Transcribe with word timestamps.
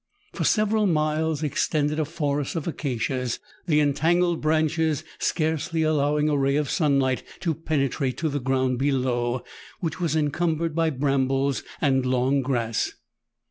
For 0.33 0.43
several 0.45 0.87
miles 0.87 1.43
extended 1.43 1.99
a 1.99 2.05
forest 2.05 2.55
of 2.55 2.67
acacias, 2.67 3.37
the 3.67 3.79
entangled 3.79 4.41
branches 4.41 5.03
scarcely 5.19 5.83
allowing 5.83 6.27
a 6.27 6.35
ray 6.35 6.55
of 6.55 6.71
sunlight 6.71 7.21
to 7.41 7.53
penetrate 7.53 8.17
to 8.17 8.27
the 8.29 8.39
ground 8.39 8.79
below, 8.79 9.43
which 9.79 9.99
was 10.01 10.15
encumbered 10.15 10.73
by 10.73 10.89
brambles 10.89 11.61
and 11.79 12.03
long 12.03 12.41
grass. 12.41 12.93